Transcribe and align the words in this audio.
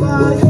Bye. 0.00 0.49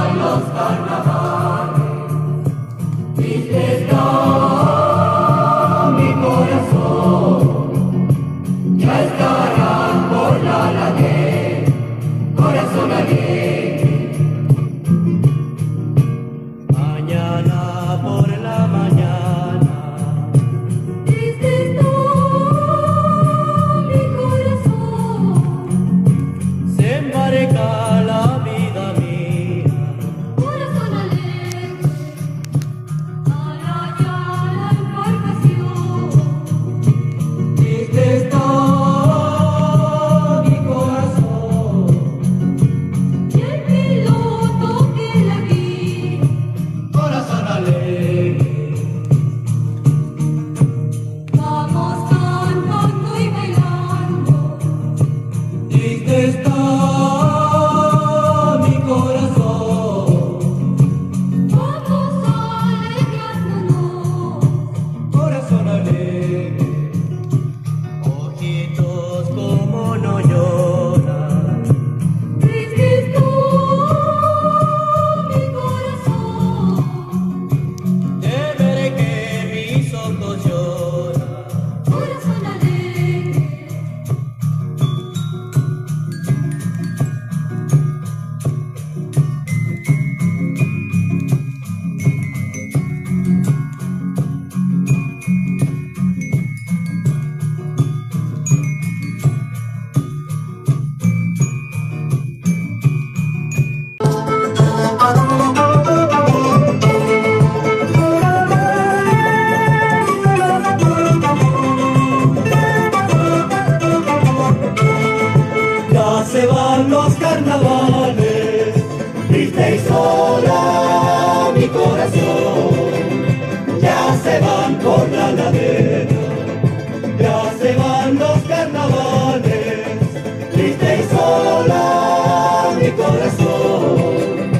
triste 130.81 130.99
y 130.99 131.15
sola 131.15 132.71
mi 132.79 132.89
corazón, 132.91 134.51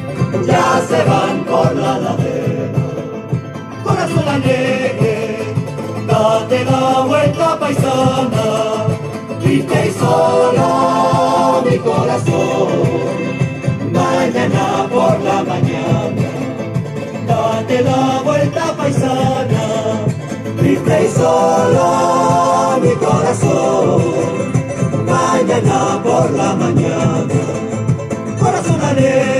ya 0.45 0.81
se 0.87 1.03
van 1.03 1.43
por 1.45 1.75
la 1.75 1.97
ladera, 1.97 2.83
corazón 3.83 4.27
alegre, 4.27 5.39
date 6.07 6.65
la 6.65 7.01
vuelta 7.07 7.59
paisana, 7.59 8.85
triste 9.41 9.87
y 9.87 9.91
sola 9.99 11.61
mi 11.65 11.77
corazón, 11.79 12.69
mañana 13.91 14.87
por 14.91 15.19
la 15.21 15.43
mañana, 15.43 16.29
date 17.27 17.81
la 17.81 18.21
vuelta 18.23 18.73
paisana, 18.77 20.05
triste 20.59 21.03
y 21.03 21.07
sola 21.17 22.77
mi 22.81 22.91
corazón 22.95 24.50
por 25.59 26.31
la 26.31 26.53
mañana. 26.55 27.27
Corazón 28.39 28.81
alegre. 28.81 29.30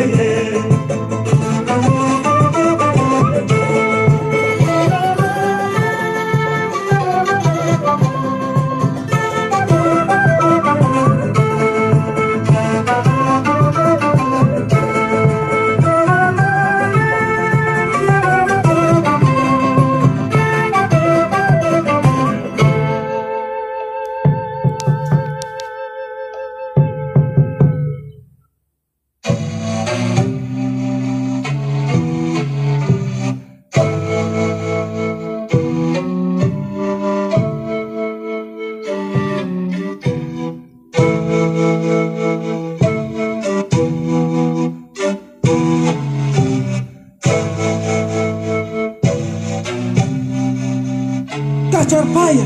Cacharpaya. 51.82 52.46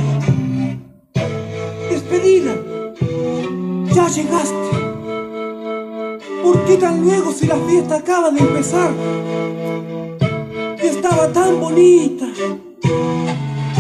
Despedida. 1.90 2.56
Ya 3.94 4.08
llegaste. 4.08 4.70
¿Por 6.42 6.64
qué 6.64 6.78
tan 6.78 7.02
luego 7.02 7.34
si 7.34 7.46
la 7.46 7.58
fiesta 7.58 7.96
acaba 7.98 8.32
de 8.32 8.40
empezar? 8.40 8.92
Estaba 10.82 11.34
tan 11.34 11.60
bonita. 11.60 12.28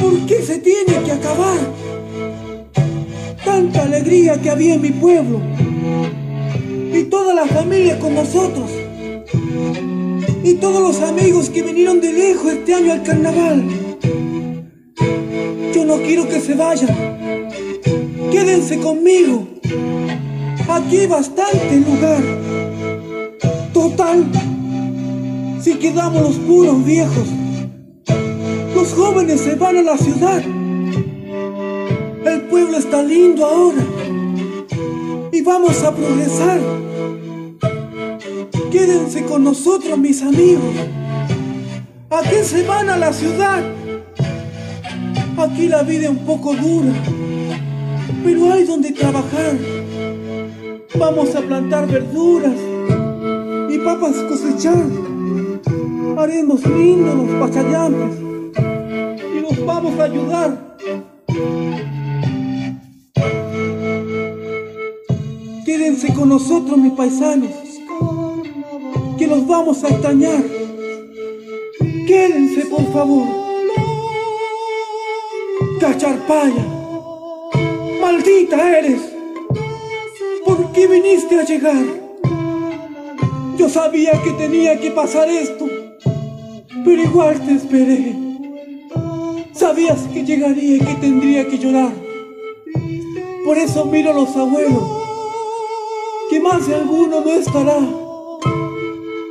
¿Por 0.02 0.25
qué 0.25 0.42
se 0.42 0.60
tiene 0.60 1.02
que 1.06 1.12
acabar? 1.13 1.58
Tanta 3.46 3.84
alegría 3.84 4.42
que 4.42 4.50
había 4.50 4.74
en 4.74 4.81
mi 4.81 4.92
pueblo. 4.92 5.40
Y 6.94 7.04
toda 7.04 7.34
la 7.34 7.46
familia 7.46 7.98
con 7.98 8.13
nosotros. 8.13 8.69
Y 10.44 10.56
todos 10.56 10.81
los 10.81 11.01
amigos 11.01 11.50
que 11.50 11.62
vinieron 11.62 12.01
de 12.01 12.12
lejos 12.12 12.51
este 12.51 12.74
año 12.74 12.92
al 12.92 13.04
carnaval. 13.04 13.85
Quiero 16.06 16.28
que 16.30 16.40
se 16.40 16.54
vayan. 16.54 16.96
Quédense 18.31 18.78
conmigo. 18.78 19.48
Aquí 20.69 20.98
hay 20.98 21.07
bastante 21.07 21.78
lugar. 21.78 22.22
Total. 23.74 24.25
Si 25.62 25.74
quedamos 25.75 26.22
los 26.22 26.36
puros 26.36 26.86
viejos. 26.86 27.28
Los 28.75 28.94
jóvenes 28.94 29.42
se 29.42 29.56
van 29.56 29.78
a 29.78 29.81
la 29.81 29.98
ciudad. 29.98 30.44
El 32.25 32.42
pueblo 32.50 32.78
está 32.78 33.01
lindo 33.01 33.44
ahora. 33.44 33.84
Y 35.31 35.42
vamos 35.42 35.81
a 35.81 35.92
progresar. 35.96 36.60
Quédense 38.72 39.24
con 39.24 39.44
nosotros, 39.44 39.98
mis 39.98 40.22
amigos. 40.22 40.75
¿A 42.12 42.22
qué 42.30 42.44
se 42.44 42.63
van 42.63 42.90
a 42.90 42.98
la 42.98 43.12
ciudad? 43.12 43.63
Aquí 45.38 45.68
la 45.68 45.84
vida 45.84 46.06
es 46.06 46.10
un 46.10 46.20
poco 46.20 46.54
dura, 46.56 46.94
pero 48.24 48.54
hay 48.54 48.64
donde 48.64 48.92
trabajar. 48.94 49.58
Vamos 50.98 51.36
a 51.36 51.42
plantar 51.42 51.88
verduras 51.88 52.54
y 53.70 53.78
papas 53.80 54.16
cosechar. 54.30 54.86
Haremos 56.18 56.66
lindos 56.66 57.16
los 57.16 57.30
pachayambes 57.40 58.18
y 59.36 59.42
los 59.42 59.66
vamos 59.66 60.00
a 60.00 60.04
ayudar. 60.06 60.78
Quédense 65.66 66.14
con 66.14 66.30
nosotros, 66.30 66.78
mis 66.78 66.94
paisanos, 66.94 67.52
que 69.18 69.28
los 69.28 69.46
vamos 69.46 69.84
a 69.84 69.90
extrañar. 69.90 70.44
Quédense, 72.08 72.68
por 72.68 72.94
favor. 72.94 73.44
Cacharpaya, 75.80 76.66
maldita 78.00 78.77
eres. 78.77 79.01
¿Por 80.45 80.72
qué 80.72 80.88
viniste 80.88 81.39
a 81.39 81.44
llegar? 81.44 81.83
Yo 83.57 83.68
sabía 83.68 84.13
que 84.24 84.31
tenía 84.31 84.80
que 84.80 84.92
pasar 84.92 85.27
esto, 85.27 85.68
pero 86.83 87.01
igual 87.01 87.45
te 87.45 87.56
esperé. 87.56 88.16
Sabías 89.51 90.00
que 90.13 90.24
llegaría 90.24 90.77
y 90.77 90.80
que 90.80 90.94
tendría 90.95 91.48
que 91.48 91.57
llorar. 91.57 91.94
Por 93.44 93.57
eso 93.57 93.86
miro 93.86 94.12
a 94.12 94.13
los 94.13 94.36
abuelos, 94.36 94.83
que 96.30 96.39
más 96.39 96.68
de 96.68 96.75
alguno 96.75 97.19
no 97.19 97.31
estará. 97.31 97.80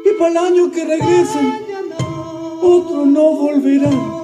Y 0.04 0.18
para 0.18 0.30
el 0.30 0.36
año 0.36 0.70
que 0.70 0.84
regresen, 0.84 1.54
otro 2.60 3.06
no 3.06 3.30
volverá. 3.32 4.23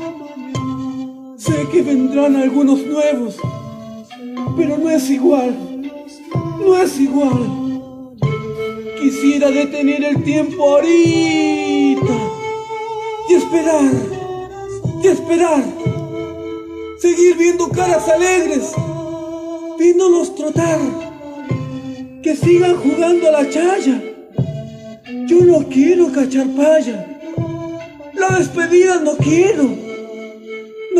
Sé 1.40 1.66
que 1.72 1.80
vendrán 1.80 2.36
algunos 2.36 2.84
nuevos, 2.84 3.36
pero 4.58 4.76
no 4.76 4.90
es 4.90 5.08
igual, 5.08 5.56
no 6.58 6.76
es 6.76 7.00
igual. 7.00 8.18
Quisiera 9.00 9.50
detener 9.50 10.04
el 10.04 10.22
tiempo 10.22 10.62
ahorita 10.62 12.12
y 13.30 13.34
esperar, 13.36 13.90
y 15.02 15.06
esperar. 15.06 15.64
Seguir 16.98 17.38
viendo 17.38 17.70
caras 17.70 18.06
alegres, 18.06 18.72
viéndolos 19.78 20.34
trotar, 20.34 20.78
que 22.22 22.36
sigan 22.36 22.76
jugando 22.76 23.28
a 23.28 23.42
la 23.42 23.48
chaya. 23.48 23.98
Yo 25.26 25.40
no 25.46 25.66
quiero 25.70 26.12
cacharpaya, 26.12 27.18
la 28.12 28.36
despedida 28.36 29.00
no 29.00 29.16
quiero. 29.16 29.89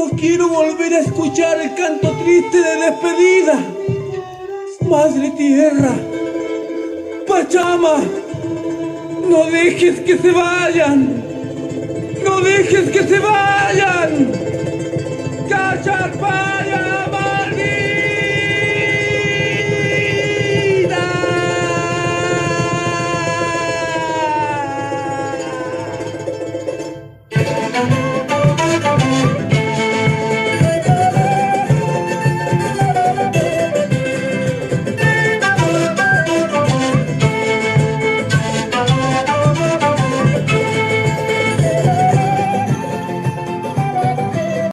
No 0.01 0.09
quiero 0.17 0.49
volver 0.49 0.95
a 0.95 1.01
escuchar 1.01 1.61
el 1.61 1.75
canto 1.75 2.11
triste 2.25 2.57
de 2.57 2.77
despedida. 2.87 3.61
Madre 4.89 5.31
tierra, 5.37 5.93
Pachama, 7.29 8.03
no 9.29 9.45
dejes 9.51 10.01
que 10.01 10.17
se 10.17 10.31
vayan. 10.31 11.23
No 12.25 12.41
dejes 12.41 12.89
que 12.89 13.03
se 13.03 13.19
vayan. 13.19 14.51